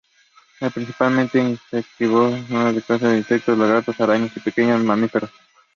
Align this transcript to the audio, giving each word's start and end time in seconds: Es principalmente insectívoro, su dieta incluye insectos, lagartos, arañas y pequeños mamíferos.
Es 0.59 0.73
principalmente 0.73 1.37
insectívoro, 1.37 2.35
su 2.47 2.57
dieta 2.71 2.93
incluye 2.95 3.17
insectos, 3.17 3.55
lagartos, 3.55 4.01
arañas 4.01 4.35
y 4.35 4.39
pequeños 4.39 4.83
mamíferos. 4.83 5.29